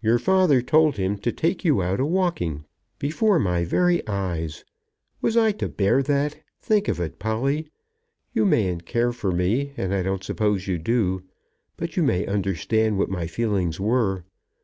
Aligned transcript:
"Your 0.00 0.20
father 0.20 0.62
told 0.62 0.96
him 0.96 1.18
to 1.18 1.32
take 1.32 1.64
you 1.64 1.82
out 1.82 1.98
a 1.98 2.06
walking 2.06 2.66
before 3.00 3.40
my 3.40 3.64
very 3.64 4.06
eyes! 4.06 4.64
Was 5.20 5.36
I 5.36 5.50
to 5.58 5.68
bear 5.68 6.04
that? 6.04 6.38
Think 6.62 6.86
of 6.86 7.00
it, 7.00 7.18
Polly. 7.18 7.66
You 8.32 8.44
mayn't 8.46 8.86
care 8.86 9.10
for 9.10 9.32
me, 9.32 9.72
and 9.76 9.92
I 9.92 10.04
don't 10.04 10.22
suppose 10.22 10.68
you 10.68 10.78
do; 10.78 11.24
but 11.76 11.96
you 11.96 12.04
may 12.04 12.24
understand 12.28 12.96
what 12.96 13.10
my 13.10 13.26
feelings 13.26 13.80
were. 13.80 14.22